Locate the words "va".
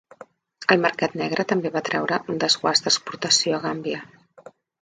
1.77-1.79